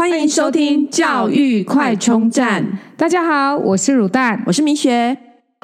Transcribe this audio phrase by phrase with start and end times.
[0.00, 2.78] 欢迎收听教育快充站。
[2.96, 5.18] 大家好，我是乳蛋，我是明雪。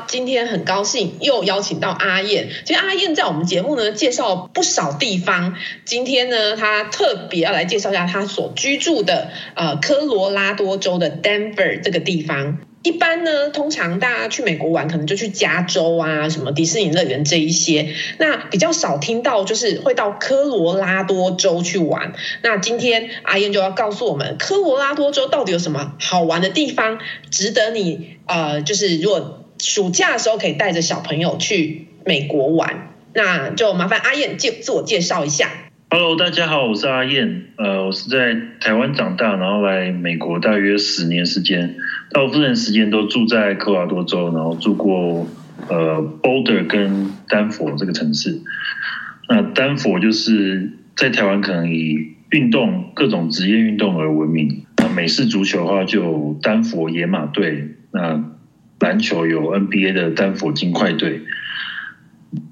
[0.06, 2.50] 今天很高兴又邀请到阿燕。
[2.66, 5.54] 其实阿燕在我们节目呢介绍不少地方。
[5.86, 12.58] 今天呢，她特别要来介绍一下她所居住的呃科罗拉多州的 Denver 这个地方。
[12.86, 17.92] 一般呢，通常大家去美国玩，可能就去加州啊，什么迪士尼乐园这一些。
[18.18, 22.12] 那比较少听到，就是会到科罗拉多州去玩。
[22.42, 32.92] 那今天阿燕就要告诉我们，科罗拉多州到底有什么好玩的地方，值得你呃，就是如果暑假的时候可以带着小朋友去美国玩。
[33.12, 35.50] 那就麻烦阿燕介自我介绍一下。
[35.88, 37.44] Hello，大家好，我是阿燕。
[37.56, 41.76] 呃，我是在台湾长大，然后来美国大约十年时间。
[42.10, 45.28] 大部分时间都住在科罗多州，然后住过
[45.68, 48.40] 呃 Boulder 跟丹佛这个城市。
[49.28, 54.66] 那丹佛就是在台湾可能以运动各种职业运动而闻名。
[54.78, 58.24] 那美式足球的话，就丹佛野马队；那
[58.80, 61.20] 篮球有 NBA 的丹佛金块队。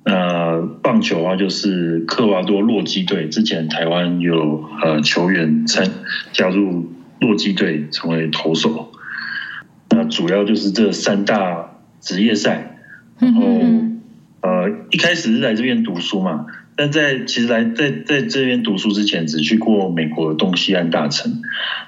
[0.04, 3.28] 那棒球的话，就是科瓦多洛基队。
[3.28, 5.90] 之前台湾有呃球员参
[6.32, 8.92] 加入洛基队，成为投手。
[9.90, 12.78] 那主要就是这三大职业赛，
[13.18, 13.42] 然后
[14.40, 21.42] 呃一开始是来这边读书嘛，但在其实来在在这边读书之前，只去过美国的东西岸大城。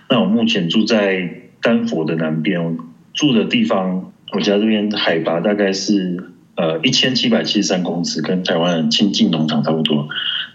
[0.09, 2.79] 那我目前住在丹佛的南边，
[3.13, 10.09] 住的地方，我家这边海拔大概是呃一千七百七十三公尺，跟台湾的清境农场差不多。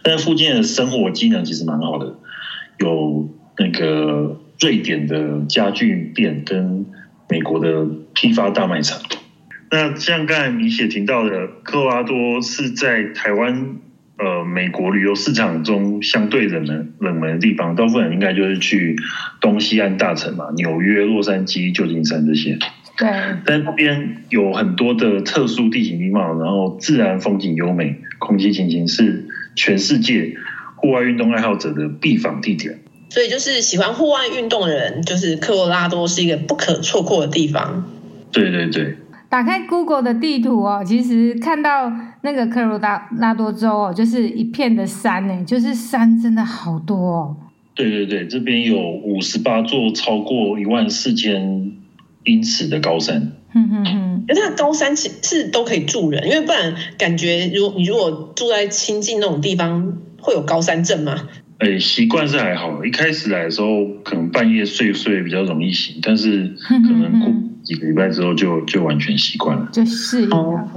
[0.04, 2.16] 但附近的生活机能其实蛮好的，
[2.80, 6.86] 有那个瑞典的家具店跟。
[7.30, 9.00] 美国的批发大卖场。
[9.70, 13.78] 那像刚才米雪提到的，科罗拉多是在台湾
[14.18, 18.98] 呃美国旅游市场中相对冷门冷门的地方，大部分人应该就是去
[19.40, 22.60] 东西岸大城嘛，纽约、洛杉矶、旧金山这些。
[23.02, 23.10] 对。
[23.46, 29.26] 但那边有很多的特殊地形地貌，然后自然风景优美，空气清新，是
[29.56, 30.36] 全世界
[30.76, 32.78] 户外运动爱好者的必访地点。
[33.10, 37.84] 所以就是喜欢户外运动的人，就是科罗拉多是一个不可错过的地方。
[38.32, 38.96] 对对对，
[39.28, 47.36] 打开 Google 的地图哦，其实看到那个科罗拉拉多州哦，就是一片的山呢，就是山真的好多哦。
[47.76, 51.72] 对对对，这边有五十八座超过一万四千
[52.24, 53.34] 英尺的高山。
[53.54, 61.28] 嗯嗯嗯，那它高山其是都可以住人，因为不然感觉如果你如果住在亲近那种地方，会有高山症吗？
[61.58, 62.84] 哎，习惯是还好。
[62.86, 67.32] 一开始来的时候，可能半夜睡睡比较容易醒，但是可能过
[67.64, 70.72] 几个礼拜之后就就完全习惯了，就适应了。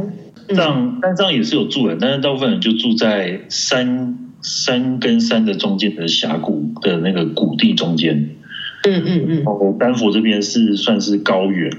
[0.49, 8.31] 这样，但这样也是有住人，但是大部分人就住在山山跟山的中间的峡谷的那个谷地中间。
[8.84, 9.37] 嗯嗯嗯。
[9.37, 11.71] 然后丹佛这边是算是高原，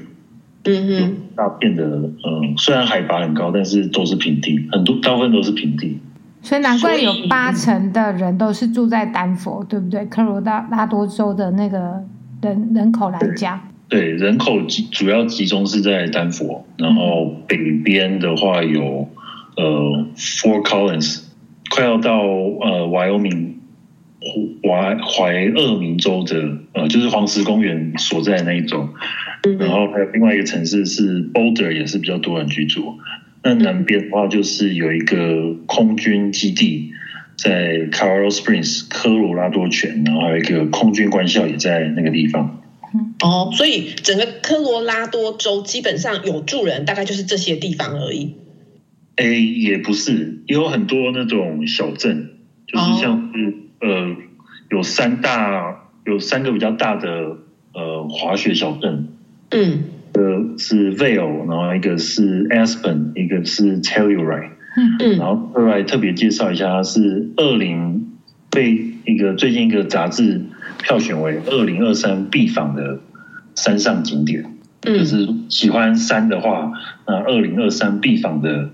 [0.63, 5.99] 嗯嗯，大片的，嗯，虽然海拔很高，但是都是平地，很多大部分都是平地。
[6.41, 10.05] 所以难怪有八成的人都是住在丹佛，对不对？
[10.05, 12.03] 科罗拉多州的那个
[12.43, 19.09] 人人口来讲，对，对人口集主要集中是在丹佛，然后北边的话有
[19.57, 21.23] 呃 Fort Collins，
[21.71, 23.54] 快要到呃 Wyoming
[24.63, 28.89] 怀怀俄明州的呃就是黄石公园所在的那一州，
[29.59, 32.95] 然后还有另外一个城市是 Boulder，也是比较多人居住。
[33.43, 36.89] 那南边的话，就是有一个空军基地，
[37.37, 42.63] 在 Colorado Springs 科罗拉多泉，然后还有一个空军官校也在那个地方。
[43.21, 48.33] 哦，所以整个科罗拉多州基本上有住人，大概就是这些地方而已。
[49.17, 52.29] 哎，也不是，也有很多那种小镇，
[52.65, 53.53] 就是像是、哦、
[53.85, 54.15] 呃，
[54.71, 57.37] 有三大，有三个比较大的
[57.73, 59.09] 呃滑雪小镇。
[59.51, 59.83] 嗯。
[60.13, 60.21] 呃，
[60.57, 64.51] 是 Vail，然后一个是 Aspen，一个是 Telluride。
[64.77, 65.17] 嗯嗯。
[65.17, 68.13] 然后 Telluride 特别介绍一下，它是二零
[68.49, 70.41] 被一个最近一个杂志
[70.81, 72.99] 票选为二零二三必访的
[73.55, 74.45] 山上景点。
[74.83, 74.97] 嗯。
[74.97, 76.71] 就是喜欢山的话，
[77.05, 78.69] 那二零二三必访的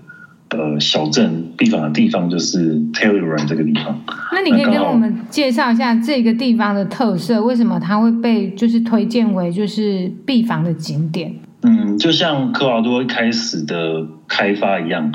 [0.52, 4.00] 呃小镇必访的地方就是 Telluride 这个地方。
[4.32, 11.34] 那你可以跟我们介绍一下这个地方的特色，为什么它会被就是推荐为就是必访的景点？
[11.62, 15.12] 嗯，就像科罗拉多一开始的开发一样，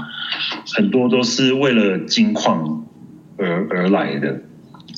[0.75, 2.86] 很多都是为了金矿
[3.38, 4.42] 而而来的。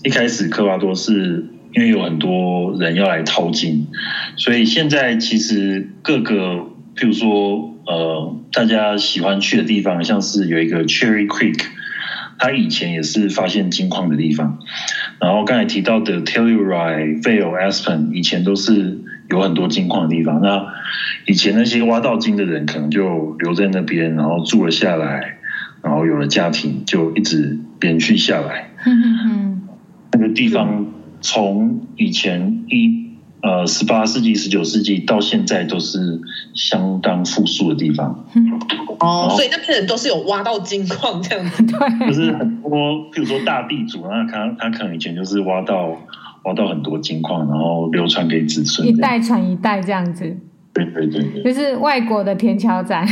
[0.03, 3.87] 一开始科罗拉多是因为有很多人要来淘金，
[4.37, 11.59] 所以现在其实各个譬如说呃大家喜欢去的地方，像是有一个 Cherry Creek。
[12.37, 14.59] 它以前也是发现金矿的地方，
[15.19, 18.97] 然后刚才提到的 Telluride、Vail、Aspen，以前都是
[19.29, 20.39] 有很多金矿的地方。
[20.39, 20.65] 那
[21.25, 25.37] 以前那些挖到金的人，可能就留在那边，然后住了下来，
[25.81, 28.69] 然后有了家庭，就一直延续下来。
[30.13, 30.85] 那个地方
[31.19, 33.08] 从以前一。
[33.41, 36.19] 呃，十八世纪、十九世纪到现在都是
[36.53, 38.25] 相当富庶的地方。
[38.99, 41.63] 哦，所以那边人都是有挖到金矿这样子。
[41.65, 42.69] 对，就是很多，
[43.11, 45.97] 譬如说大地主，那他他可能以前就是挖到
[46.43, 50.35] 挖到很多金矿，然后流传给子孙，一代传一代这样子。
[50.73, 53.05] 对对对，对，就是外国的田桥仔，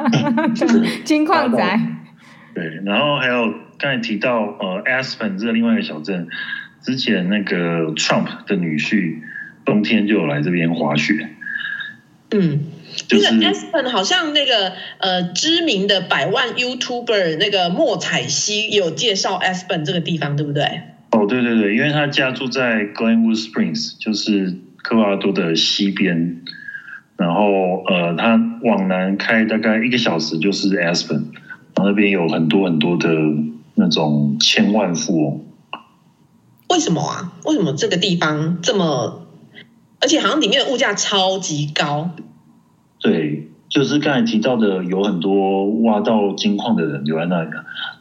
[1.04, 1.80] 金矿仔。
[2.54, 6.26] 对，然后还有刚才提到呃，Aspen 这个另外一个小镇，
[6.80, 9.18] 之前那个 Trump 的女婿。
[9.64, 11.28] 冬天就有来这边滑雪，
[12.30, 12.60] 嗯，
[13.10, 20.64] 那个 Aspen 好像那个呃知名的百万 YouTuber 那个莫彩希有介绍 Aspen 这个地方，对不对？
[21.12, 26.42] 哦，对对对，因为他家住在 Glenwood Springs，就是科罗拉多的西边，
[27.16, 31.26] 然后呃，他往南开大概一个小时就是 Aspen，
[31.76, 33.08] 然后那边有很多很多的
[33.74, 35.46] 那种千万富翁。
[36.68, 37.32] 为什么啊？
[37.44, 39.21] 为什么这个地方这么？
[40.02, 42.10] 而且好像里面的物价超级高，
[43.00, 47.50] 对，就是刚才提到的，有很多挖到金矿的人留在那里。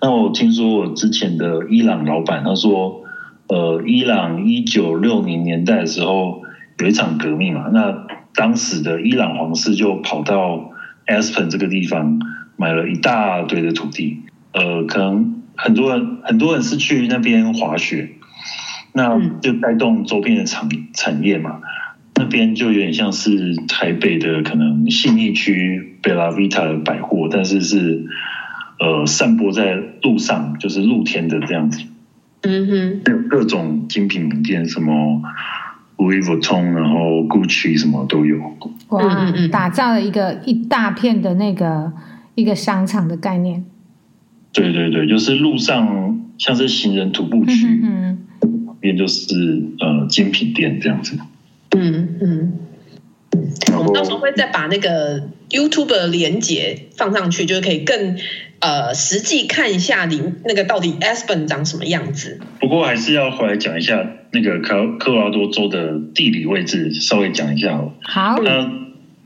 [0.02, 3.04] 那我听说我之前的伊朗老板他说，
[3.48, 6.42] 呃，伊朗一九六零年代的时候
[6.80, 10.72] 有一场革命嘛，那当时的伊朗皇室就跑到
[11.06, 12.20] Aspen 这个地方
[12.58, 18.10] 买了一大堆的土地，呃，可能很多人很多人是去那边滑雪，
[18.94, 21.60] 那就带动周边的产产业嘛。
[22.32, 28.06] 那边就有点像是台北的可能信义区贝拉维塔的百货，但是是
[28.80, 31.82] 呃散播在路上，就是露天的这样子。
[32.44, 35.22] 嗯哼，有各种精品名店，什么
[35.98, 38.38] Louis Vuitton，然后 Gucci 什么都有。
[38.92, 41.92] 哇，打造了一个一大片的那个
[42.36, 43.66] 一个商场的概念。
[44.54, 48.20] 对对对，就是路上像是行人徒步区，嗯，
[48.66, 49.36] 旁边就是
[49.82, 51.20] 呃精品店这样子。
[51.78, 58.18] 嗯嗯嗯，我们到时候会再把那个 YouTube 的连接放上去，就是可以更
[58.60, 62.42] 呃实际看一下你那个到底 Aspen 长什么样子。
[62.60, 67.94] 不过还是要回来讲一下那个科科罗拉多州的地理位置，稍微讲一下哦。
[68.02, 68.70] 好，它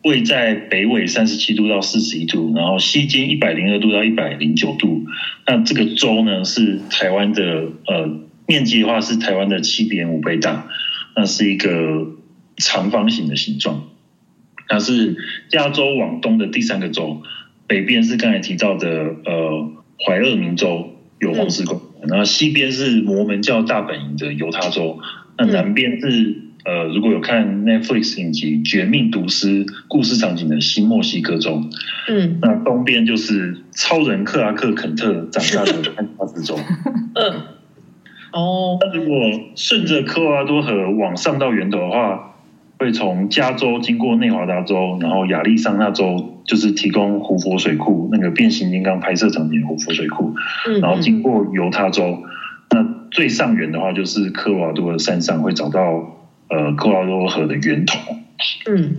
[0.04, 5.04] 位在北纬三十七度到四十一度，然后西经一百零二度到一百零九度。
[5.48, 7.44] 那这个州呢是台湾的
[7.88, 10.68] 呃面积的话是台湾的七点五倍大，
[11.16, 12.15] 那是一个。
[12.58, 13.84] 长方形的形状，
[14.68, 15.18] 它是
[15.50, 17.22] 加州往东的第三个州，
[17.68, 18.88] 北边是刚才提到的
[19.26, 19.72] 呃
[20.06, 24.98] 怀俄明州有黄石公园，然后西边是摩门教大本营的犹他州，
[25.38, 31.62] 那南边是呃如果有看 Netflix 影集《绝命毒师》故事场景的新墨西哥州，
[32.08, 36.58] 嗯，那东边就是超人克拉克肯特长大的堪萨斯州，
[37.14, 37.42] 嗯，
[38.32, 39.16] 哦，那如果
[39.56, 42.32] 顺着科罗拉多河往上到源头的话。
[42.78, 50.34] 会从加州经过内华达州，然后亚利桑那州，就是提供胡佛水库那个变形金刚拍摄场景的胡佛水库，
[50.82, 52.24] 然后经过犹他州，
[52.72, 55.82] 那最上缘的话就是科罗拉多的山上会找到
[56.50, 57.98] 呃科罗拉多河的源头。
[58.70, 58.98] 嗯，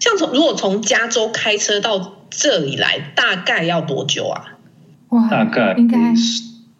[0.00, 4.56] 像从如果从加州开车到这里来，大概要多久啊？
[5.10, 5.98] 哇，大概应该。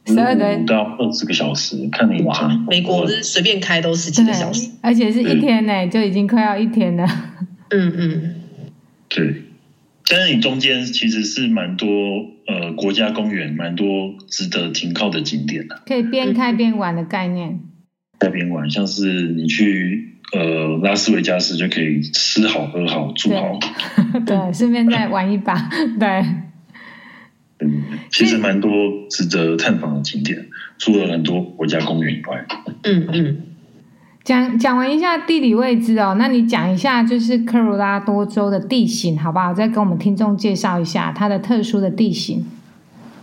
[0.09, 0.35] 十二
[0.65, 7.07] 到二十个小时，看你哇，美国是随便开都十几个小时，而且是一天呢，就已经快要一天了。
[7.71, 8.35] 嗯嗯，
[9.09, 9.43] 对，
[10.09, 11.87] 但是你中间其实是蛮多
[12.47, 17.61] 呃国家公园，蛮多值得停靠的景点的，可以边开边玩的概念。
[18.19, 23.59] 开边玩，像是你去呃拉斯维加斯就可以吃好喝好住好，
[24.27, 25.55] 对，顺便再玩一把，
[26.01, 26.25] 对。
[27.61, 28.71] 嗯，其实蛮多
[29.11, 30.47] 值得探访的景点，
[30.79, 32.47] 除了很多国家公园以外。
[32.85, 33.43] 嗯嗯，
[34.23, 39.53] 讲讲完一下地理位置哦，那你讲一下就是科罗拉多州的地形好不好？
[39.53, 42.45] 再跟我们听众介绍一下它的特殊的地形。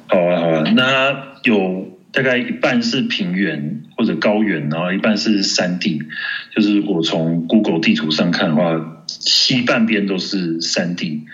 [0.08, 6.02] 好啊好啊，那有大概一半是平原或者高原，然后一半是山地。
[6.56, 11.26] 就是我从 Google 地图上看的话，西半边都是山地。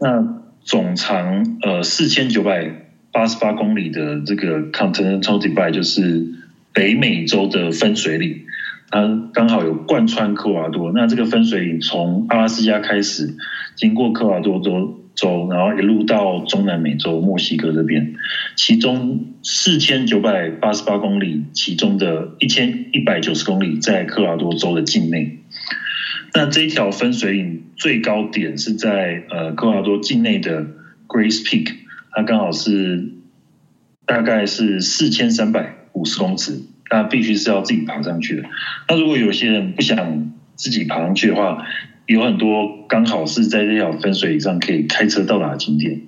[0.00, 2.70] 那总长呃四千九百
[3.10, 6.26] 八十八公里的这个 Continental Divide 就是
[6.74, 8.42] 北美洲的分水岭，
[8.90, 10.92] 它刚好有贯穿科瓦多。
[10.92, 13.34] 那这个分水岭从阿拉斯加开始，
[13.76, 18.12] 经过科瓦多州州，然后一路到中南美洲墨西哥这边，
[18.54, 25.38] 其中四千九百八十八公里，其中的一千一百九十公里在科瓦多州的境内。
[26.38, 30.64] 那这一条分水岭最高点是在呃科罗拉多境内的
[31.08, 31.74] Grace Peak，
[32.12, 33.08] 它刚好是
[34.06, 38.44] 大概是四千三百五十公尺，那必须是要自己爬上去的。
[38.88, 41.66] 那如果有些人不想自己爬上去的话，
[42.06, 46.02] 有很多刚好是在这条分水岭上可以开车到达的景点，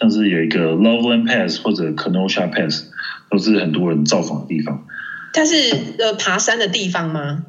[0.00, 2.90] 像是有一个 Loveland Pass 或者 Kenosha Pass，
[3.30, 4.86] 都是很多人造访的地方。
[5.34, 5.54] 它是
[5.98, 7.44] 呃爬山的地方吗？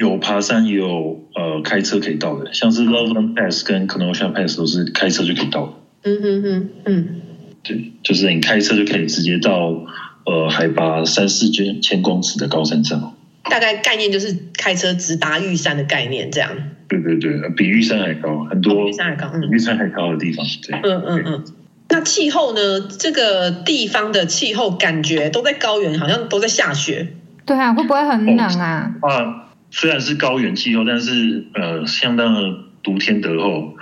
[0.00, 5.72] 有爬山，也有呃开车可以到的，像是 Loveland Pass 跟 Kenosha Pass 都是开车就可以到的。
[6.02, 7.20] 嗯哼哼，嗯，
[7.62, 9.84] 对，就是你开车就可以直接到
[10.24, 13.14] 呃海拔三四千千公尺的高山上。
[13.44, 16.50] 大概概念就是开车直达玉山的概念，这样。
[16.88, 21.44] 对对对，比玉山还高很多，玉山还高，嗯，玉山还高的地方，对，嗯嗯嗯。
[21.92, 22.88] 那气候呢？
[22.98, 27.08] 这个地方的气候感觉都在高原，好像都在下雪。
[27.44, 28.94] 对啊，会不会很冷啊？
[29.02, 33.76] 哦、啊，虽然是高原气候，但是呃，相当的独天独厚，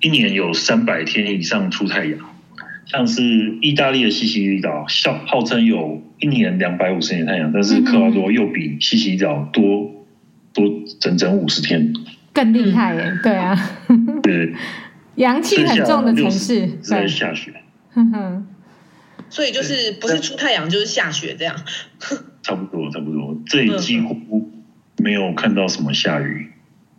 [0.00, 2.18] 一年有三百天以上出太阳。
[2.86, 3.22] 像是
[3.62, 10.06] 意大利的西西里岛，号号称有一年两百五十天太阳，但是科罗拉多又比西西里岛多
[10.52, 10.64] 多
[10.98, 11.92] 整整五十天。
[12.32, 13.18] 更厉害耶！
[13.22, 13.56] 对啊，
[14.22, 14.52] 对，
[15.16, 17.52] 阳气很重的城市在下雪，
[19.28, 21.54] 所以就是不是出太阳就是下雪这样。
[22.42, 24.14] 差不多，差不多，这里几乎
[25.02, 26.50] 没有看到什么下雨。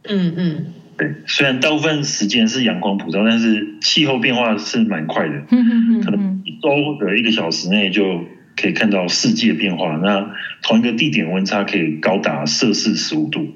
[0.04, 0.66] 嗯嗯，
[0.98, 5.36] 对，虽然大部分时间是阳光普照，但是气候变化是蛮快的。
[5.52, 8.24] 嗯嗯可能一周的一个小时内就
[8.56, 9.96] 可以看到世界变化。
[9.98, 10.32] 那
[10.62, 13.48] 同一个地点温差可以高达摄氏十五度。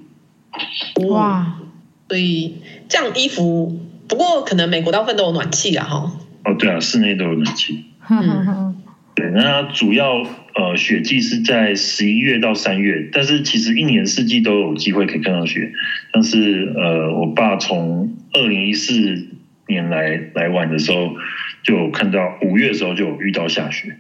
[1.10, 1.58] 哇！
[2.08, 6.12] 所以这样衣服，不过可能美国大部分都有暖气啊，哈。
[6.44, 7.86] 哦，对啊，室内都有暖气。
[8.08, 8.75] 嗯，
[9.16, 10.22] 对，那它主要
[10.54, 15.72] 呃雪季是在十一月到三月，但是其实一年四季都有机会可以看到雪。
[16.12, 18.94] 但是呃，我爸从二零一四
[19.68, 21.16] 年来来玩的时候，
[21.64, 23.98] 就看到五月的时候就有遇到下雪。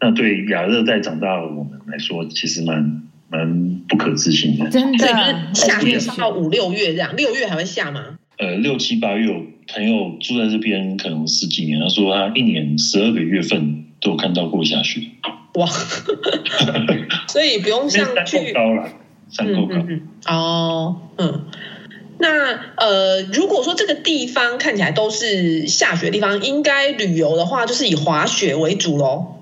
[0.00, 3.02] 那对亚热带长大的我们来说，其实蛮。
[3.28, 5.06] 蛮不可置信的，真的。
[5.52, 8.00] 夏天上到五六月这样，六月还会下吗？
[8.38, 9.26] 呃，六七八月，
[9.66, 15.00] 朋友住在这边可能十几年，他说他一年十二个月份都有看到过下雪。
[15.54, 15.66] 哇，
[17.28, 18.88] 所以不用像去高了，
[19.30, 19.74] 山够高。
[19.76, 21.44] 嗯，嗯，嗯哦，嗯，
[22.18, 29.40] 那呃，如果说这个地方看起来都是下雪的地方，应该旅游的话就是以滑雪为主喽。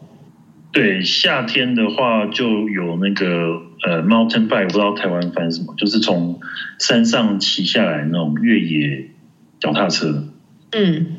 [0.72, 6.40] 对，夏天的话就有那个呃，mountain bike，不知道台湾翻什么，就是从
[6.78, 9.08] 山上骑下来那种越野
[9.60, 10.28] 脚踏车。
[10.72, 11.16] 嗯，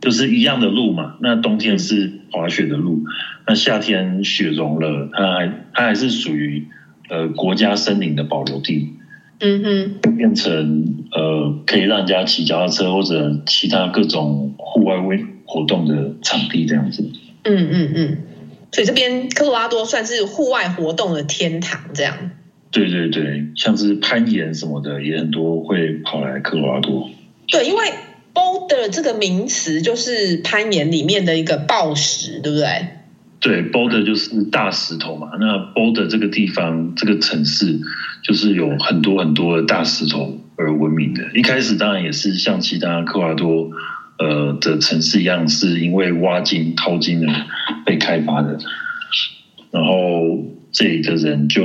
[0.00, 1.16] 就是一样的路嘛。
[1.20, 3.04] 那冬天是滑雪的路，
[3.46, 6.66] 那夏天雪融了，它还它还是属于
[7.08, 8.94] 呃国家森林的保留地。
[9.40, 17.08] 嗯哼，变成呃可以让人家骑脚踏车或者其他各种户外微活动的场地这样子。
[17.44, 18.16] 嗯嗯嗯。
[18.72, 22.14] 所以这边科罗拉多算是户外活动的天堂，这样。
[22.70, 27.08] 对对对，像是攀岩什么的也很多会跑来科罗拉多。
[27.46, 27.80] 对，因为
[28.38, 32.66] boulder 这个名词就是攀岩里面的一个抱石，对不对？
[33.40, 35.30] 对，boulder 就是大石头嘛。
[35.40, 37.80] 那 boulder 这个地方，这个城市
[38.22, 41.22] 就是有很多很多的大石头而闻名的。
[41.34, 43.70] 一开始当然也是像其他科华多。
[44.20, 47.28] 呃的城市一样，是因为挖金淘金的
[47.86, 48.58] 被开发的，
[49.70, 51.64] 然后这里的人就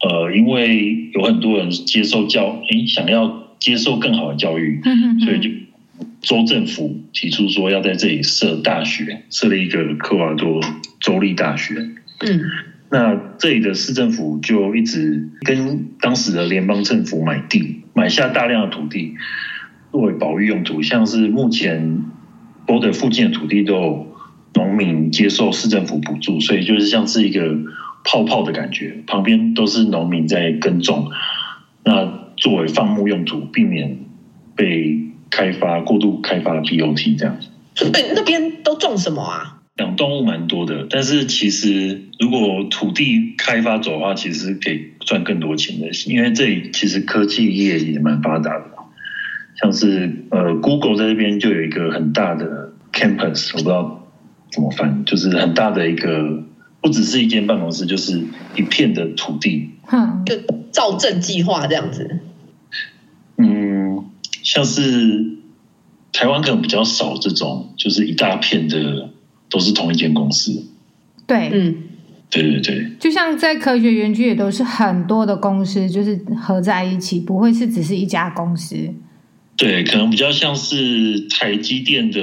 [0.00, 4.82] 呃，因为有很多人接受教，诶，想要接受更好的教育，
[5.24, 5.50] 所以就
[6.22, 10.60] 州政府提出说要在这里设大学，设立一个科瓦多
[11.00, 11.74] 州立大学。
[12.20, 12.40] 嗯，
[12.90, 19.14] 那这里的市政府就一直跟当时的联邦政府买地，买下大量的土地。
[19.90, 22.02] 作为保育用途，像是目前
[22.66, 24.16] Boulder 附近的土地都有
[24.54, 27.58] 农民接受市政府补助，所以就是像是一个
[28.04, 31.10] 泡泡的感觉，旁边都是农民在耕种。
[31.84, 33.98] 那作为放牧用途，避免
[34.56, 34.98] 被
[35.32, 37.36] 开发过度开发的 BOT 这样。
[37.74, 39.58] 对，那边都种什么啊？
[39.78, 48.66] 养动物蛮多的，但是其实如果土地开发走的话，其实可以赚更多钱的，因为这里其实科技业也蛮发达的。
[49.60, 54.06] 像是呃，Google 在这边就有一个很大的 campus，我不知道
[54.50, 56.42] 怎么翻，就是很大的一个，
[56.82, 58.22] 不只是一间办公室，就是
[58.54, 60.36] 一片的土地，嗯，就
[60.70, 62.20] 造镇计划这样子。
[64.42, 65.38] 嗯，像是
[66.12, 69.10] 台湾可能比较少这种，就是一大片的
[69.48, 70.64] 都是同一间公司。
[71.26, 71.76] 对，嗯，
[72.28, 78.92] 对对对，就像在科学园区也都是很多的公司，就是合在一起，不会是只是一家公司。
[79.56, 82.20] 对，可能比较像是台积电的，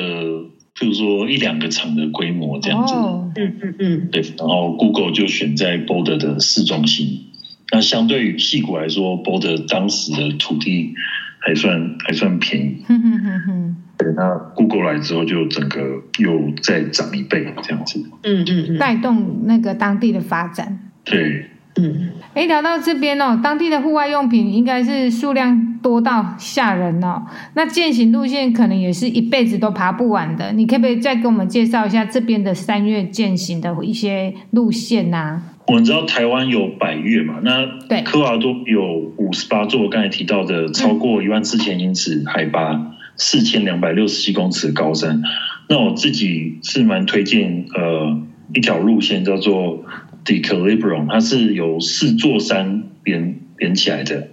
[0.76, 2.94] 譬如说一两个厂的规模这样子。
[2.94, 7.26] 哦，嗯嗯嗯，对，然后 Google 就选在 Boulder 的市中心。
[7.72, 10.94] 那相对于矽谷来说，Boulder 当时的土地
[11.40, 12.84] 还算还算便宜。
[12.88, 13.76] 哼哼哼哼。
[13.98, 15.80] 对，那 Google 来之后，就整个
[16.20, 18.00] 又再涨一倍这样子。
[18.24, 20.80] 嗯嗯嗯，带动那个当地的发展。
[21.04, 21.50] 对，
[21.80, 27.26] 嗯，哎，聊到这边哦，当地的户外用品应该是数量多到吓人哦。
[27.54, 30.52] 那践行路线可能也是一辈子都爬不完的。
[30.52, 35.42] 你可不可以再给我们介绍一下这边的三月践行的一些路线啊？
[35.68, 42.94] 我们知道台湾有百岳嘛，那对，科罗拉多有五十八座，刚才提到的超过一万四千英尺海拔。
[43.22, 45.22] 四千两百六十七公尺的高山，
[45.68, 48.18] 那我自己是蛮推荐呃
[48.54, 49.84] 一条路线叫做
[50.26, 54.30] The Equilibrium，它是由四座山连连起来的，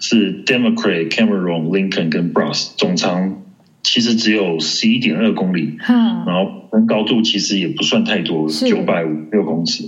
[0.00, 3.42] 是 Democrat、Cameron、Lincoln 跟 Bras，总长
[3.82, 9.84] 其实只有十一点二公里，嗯，然后高度其实也不算太多，九百五六公尺。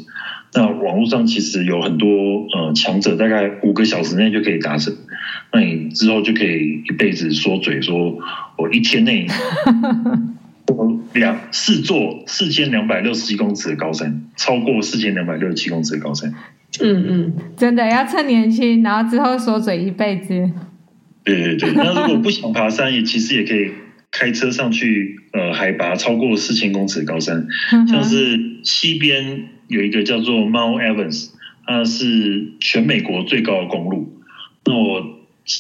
[0.57, 2.09] 那网络上其实有很多
[2.55, 4.95] 呃强者，大概五个小时内就可以达成。
[5.53, 8.19] 那你之后就可以一辈子说嘴说，
[8.57, 9.33] 我一天内我
[11.13, 16.33] 两四座四千两百六十七公尺的高山，超过四千两百六十七公尺的高山。
[16.81, 20.51] 嗯嗯，真的要趁年轻，然后之后缩嘴一辈子。
[21.23, 23.71] 对对对，那如果不想爬山，也其实也可以
[24.11, 27.47] 开车上去，呃，海拔超过四千公尺的高山，
[27.89, 29.49] 像是西边。
[29.67, 31.31] 有一个叫做 Mount Evans，
[31.65, 34.21] 它是全美国最高的公路。
[34.67, 35.03] 那我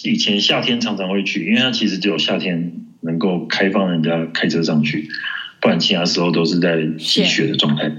[0.04, 5.08] 以前夏天常常会去，因为它其实只有夏天能够开放人家开车上去，
[5.61, 7.92] 不然其他时候都是在积雪的状态。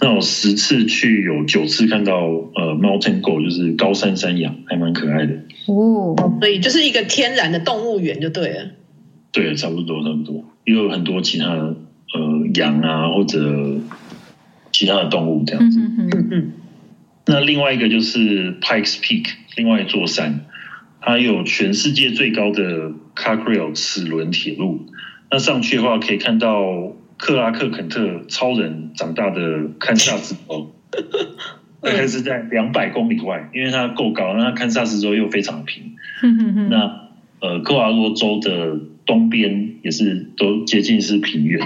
[0.00, 5.34] 那我十次去有九次看到呃 Mountain Goat，就是高山山羊，还蛮可爱的。
[5.66, 8.70] 哦，所以就是一个天然的动物园就对了。
[9.32, 11.60] 对，差不多差不多，也有很多其他的
[12.14, 13.78] 呃羊啊或者。
[14.72, 16.52] 其他的动物这样子，嗯嗯嗯。
[17.24, 19.24] 那另外一个就是 Pikes Peak，
[19.56, 20.44] 另外一座山，
[21.06, 24.84] 它有全世界最高的 Cargrill 齿轮铁路。
[25.30, 30.74] 那上去的话，可以看到克拉克肯特超人长大的堪萨斯州，
[31.80, 34.34] 大概是在两百公里外，因为它够高。
[34.34, 35.92] 那堪萨斯州又非常平。
[36.68, 41.60] 那呃，科罗拉多州的东边也是都接近是平原。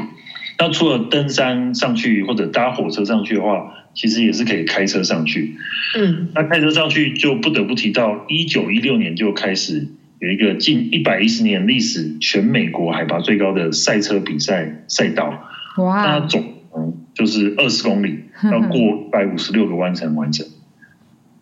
[0.61, 5.57] 那除了登山上去或者搭火车上去的话，其实也是可以开车上去。
[5.99, 15.33] 嗯，那开车上去就不得不提到，一九一六年就开始有一个近一百一十年历史、全美国海拔最高的赛车比赛赛道。
[15.79, 16.05] 哇！
[16.05, 16.45] 那总
[16.77, 20.47] 嗯就是二十公里， 要过一百五十六个弯才能完成。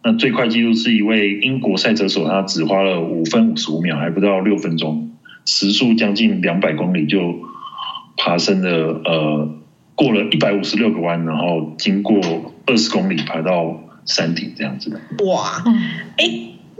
[0.05, 5.11] 那最快纪录是一位英国赛车手，他只花了五分五十五秒，还不到六分钟，
[5.45, 7.48] 时速将近两百公里就。
[8.19, 9.49] 爬升的呃，
[9.95, 12.21] 过了一百五十六个弯，然后经过
[12.67, 15.01] 二十公里爬到山顶这样子的。
[15.25, 15.65] 哇，
[16.19, 16.25] 哎，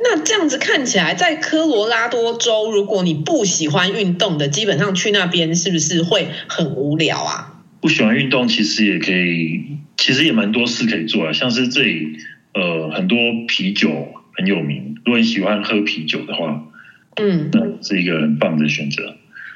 [0.03, 7.63] 那这样子看起来，在科罗拉多州，如果你不喜欢运动的，基本上去那边是不是会很无聊啊？
[7.81, 11.33] 不喜欢运动，其实也可以，其实也蛮多事可以做啊。
[11.33, 12.19] 像是这里
[12.53, 13.89] 呃，很多啤酒
[14.37, 16.65] 很有名，如果你喜欢喝啤酒的话，
[17.17, 19.15] 嗯，那是一个很棒的选择。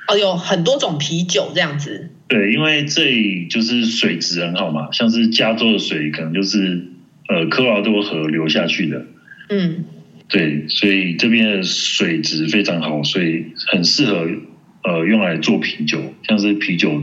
[0.08, 2.10] 哦，有很多种啤酒这样子。
[2.28, 6.86] 对，因为这里就是水质很好嘛，像是加州的水可能就是
[7.28, 9.04] 呃科罗拉多河流下去的。
[9.48, 9.84] 嗯，
[10.28, 14.26] 对，所以这边的水质非常好，所以很适合
[14.84, 16.00] 呃用来做啤酒。
[16.26, 17.02] 像是啤酒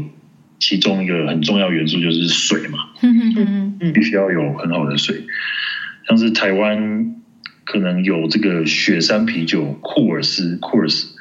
[0.59, 5.23] 其中一个很重要元素就是水嘛， 嗯嗯嗯嗯，必须要有很好的水。
[6.07, 7.15] 像是台湾
[7.65, 11.15] 可能有这个雪山啤酒库尔斯库尔斯。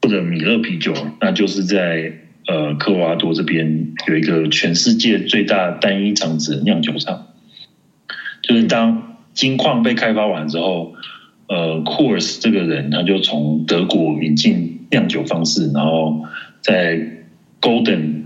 [0.00, 2.12] 或者米勒啤酒，那就是在
[2.46, 7.26] 呃科罗拉多这边有一个全世界最大单一厂子的酿酒厂。
[8.42, 10.94] 就是当金矿被开发完之后，
[11.48, 16.24] 呃库尔斯这个人他就从德国引进酿酒方式，然后
[16.60, 16.98] 在
[17.60, 18.22] Golden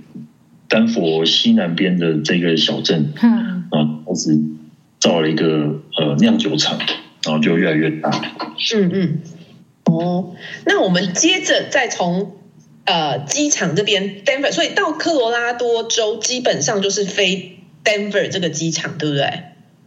[0.69, 4.39] 丹佛西南边的这个小镇，嗯，然后开始
[5.01, 6.79] 造了一个呃酿酒厂，
[7.25, 8.11] 然后就越来越大。
[8.77, 9.19] 嗯嗯。
[9.85, 12.37] 哦，那我们接着再从
[12.85, 19.27] 呃机场这边 Denver，所以到科罗拉多州基本上就是飞 Denver 这个机场，对不对？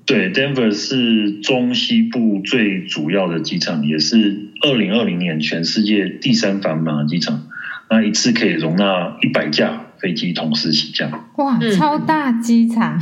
[0.05, 7.47] 对，Denver 是中西部最主要的机场，也是二零二零年全世界第三繁忙的机场。
[7.89, 11.29] 那一次可以容纳一百架飞机同时起降。
[11.37, 13.01] 哇，超大机场，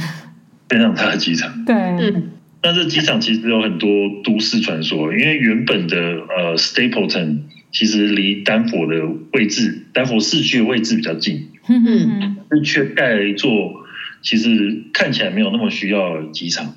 [0.69, 1.65] 非常大的机场。
[1.65, 1.75] 对。
[1.75, 2.31] 嗯
[2.63, 3.89] 那这机场其实有很多
[4.23, 7.39] 都市传说，因为原本的呃 Stapleton
[7.73, 8.95] 其实离丹佛的
[9.33, 13.73] 位置，丹佛市区的位置比较近，嗯，但却盖了一座
[14.21, 16.73] 其实看起来没有那么需要的机场。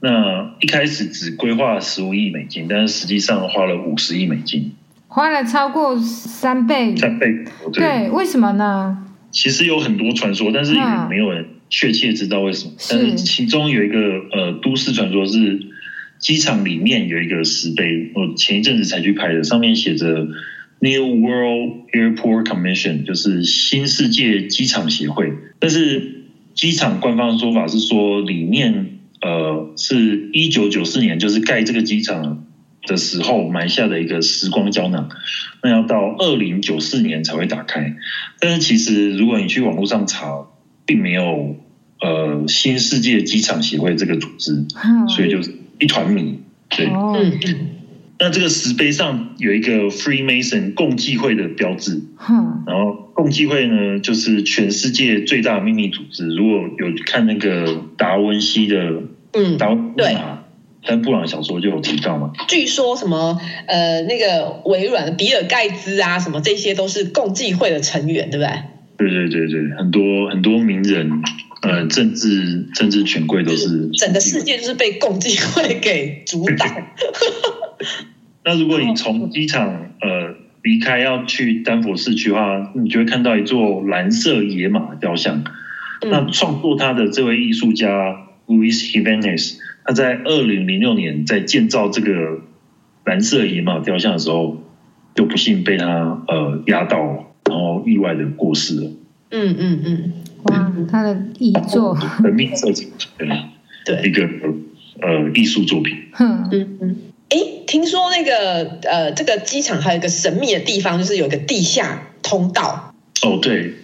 [0.00, 4.72] 那一开始只规划十五亿美金，但是实际上花了五十亿美金，
[5.08, 6.96] 花了超过三倍。
[6.96, 9.06] 三倍，对，对，为什么呢？
[9.30, 11.46] 其实有很多传说，但是也没有人。
[11.72, 13.96] 确切知道为什么，但是其中有一个
[14.30, 15.58] 呃都市传说是
[16.18, 20.28] 机场里面有一个石碑，我前一阵子才去拍的，上面写着
[20.80, 25.32] New World Airport Commission，就是新世界机场协会。
[25.58, 32.44] 但是机场官方的说法是说，里面呃是一九九四年就是盖这个机场
[32.86, 35.08] 的时候埋下的一个时光胶囊，
[35.62, 37.96] 那要到二零九四年才会打开。
[38.38, 40.46] 但是其实如果你去网络上查，
[40.84, 41.56] 并没有
[42.02, 44.64] 呃新世界机场协会这个组织，
[45.08, 46.40] 所以就是一团迷。
[46.68, 47.38] 对，嗯，
[48.18, 56.26] 那这个石碑上有一个 Freemason 共济会的标志，嗯然后共济会呢就是全世界最大的秘密组织。
[56.28, 59.02] 如果有看那个达文西的，
[59.34, 60.16] 嗯，达文对，
[60.86, 62.32] 但布朗小说就有提到嘛。
[62.48, 68.52] 据说什么呃那个微软的比尔盖茨啊，什么这些都是共济会的成员，对不对？
[68.96, 71.10] 对对对对，很多很多名人，
[71.62, 73.88] 呃，政治政治权贵都是。
[73.94, 76.66] 整个世界就是被共济会给主导。
[78.44, 79.68] 那如果你从机场
[80.00, 85.44] 呃离开要去丹佛市区的话，你就会看到一座蓝色野马雕像。
[86.00, 87.88] 嗯、那创作它的这位艺术家
[88.46, 92.40] Luis Jimenez，他在二零零六年在建造这个
[93.04, 94.62] 蓝色野马雕像的时候，
[95.14, 97.28] 就不幸被他呃压到。
[97.44, 98.90] 然后意外的过世了。
[99.30, 100.12] 嗯嗯嗯，
[100.44, 102.92] 哇，他的遗作，生命设计，
[103.84, 104.22] 对，一个
[105.00, 105.96] 呃艺术作品。
[106.18, 106.96] 嗯嗯嗯，
[107.28, 112.94] 哎，听说那个呃，这个机场还有一个神秘的地方，就是有一个地下通道。
[113.22, 113.74] 哦，对，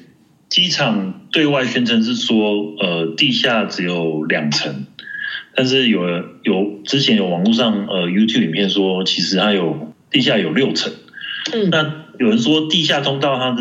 [0.48, 4.86] 机场对外宣称是说，呃，地下只有两层，
[5.54, 6.00] 但是有
[6.42, 10.92] 有之前有网络上呃 YouTube 影片说，其实它有地下有六层。
[11.52, 12.08] 嗯，那。
[12.18, 13.56] 有人说地下通道它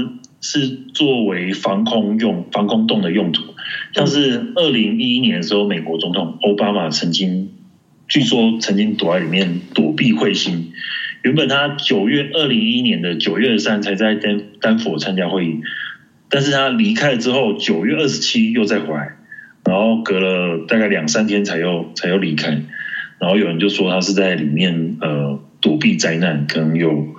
[0.49, 3.53] 是作为防空用、防空洞的用途，
[3.93, 7.49] 像是二零一一年的时候，美国总统奥巴马曾经
[8.07, 10.71] 据说曾经躲在里面躲避彗星。
[11.21, 15.59] 原本他九月二零一一年的九月二十三才在丹丹佛参加会议，
[16.29, 19.17] 但是他离开了之后，九月二十七又再回来，
[19.65, 22.51] 然后隔了大概两三天才又才又离开。
[23.19, 27.16] 然后有人就说他是在里面呃躲避灾难，可能有。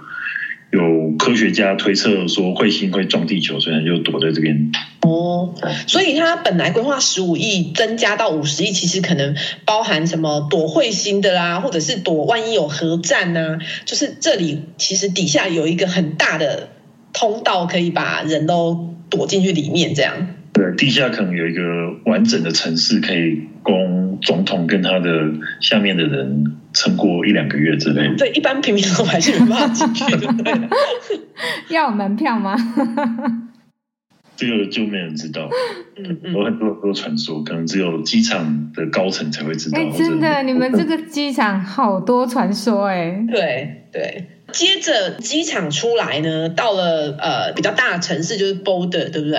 [0.71, 4.71] 有科学家推测说彗星会撞地球，所以就躲在这边。
[5.01, 5.55] 哦，
[5.87, 16.69] 所以他本来规划十五亿，增加到五十亿，其实可能包含什么躲彗星的啦，或者是躲万一有核战呐，就是这里其实底下有一个很大的
[17.15, 20.35] 通道，可以把人都躲进去里面，这样。
[20.59, 21.63] 对，地下可能有一个
[22.05, 28.17] 完整的城市，可以供总统跟他的下面的人撑过一两个月之类的。
[28.17, 30.69] 对，一般平民老百姓没办法进去的。
[31.71, 32.57] 要有门票吗？
[34.37, 35.49] 这个就没人知道。
[35.97, 39.79] 嗯，有很多很多传说，可能只有机场的高层才会知道。
[39.79, 43.25] 哎，真的，你们这个机场好多传说哎。
[43.31, 44.29] 对对。
[44.51, 49.39] 接着机场出来呢，到了呃比较大的城市，就是 Boulder，对不对？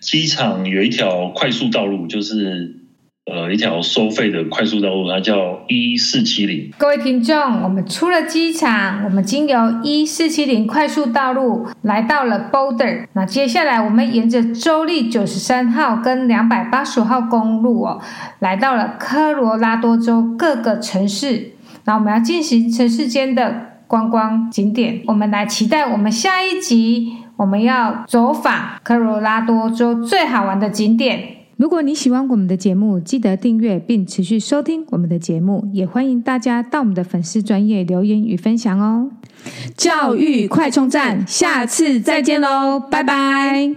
[0.00, 2.76] 机场有一条快速道路，就是
[3.26, 6.70] 呃一条收费的快速道路，它叫一四七零。
[6.78, 13.06] 各位听众，我们出了机场，我们经由一四七零快速道路来到了 Boulder。
[13.12, 18.00] 那接下来我们沿着州立九十三号跟两百八十五号公路哦，
[18.38, 21.52] 来到了科罗拉多州各个城市。
[21.84, 23.66] 那我们要进行城市间的。
[23.88, 31.36] 观光景点，我们来期待我们下一集，我们要走访科罗拉多州最好玩的景点。
[31.56, 39.10] 如果你喜欢我们的节目，记得订阅并持续收听我们的节目，也欢迎大家到我们的粉丝专业留言与分享哦。
[39.76, 43.74] 教育快充站，下次再见喽，拜拜。